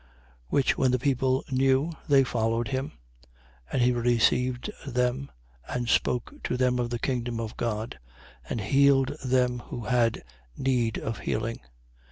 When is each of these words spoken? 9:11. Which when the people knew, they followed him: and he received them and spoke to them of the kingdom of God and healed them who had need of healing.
9:11. 0.01 0.07
Which 0.47 0.77
when 0.79 0.89
the 0.89 0.97
people 0.97 1.43
knew, 1.51 1.91
they 2.07 2.23
followed 2.23 2.69
him: 2.69 2.93
and 3.71 3.83
he 3.83 3.91
received 3.91 4.71
them 4.87 5.29
and 5.67 5.87
spoke 5.87 6.33
to 6.43 6.57
them 6.57 6.79
of 6.79 6.89
the 6.89 6.97
kingdom 6.97 7.39
of 7.39 7.55
God 7.55 7.99
and 8.49 8.59
healed 8.61 9.09
them 9.23 9.59
who 9.59 9.81
had 9.83 10.23
need 10.57 10.97
of 10.97 11.19
healing. 11.19 11.59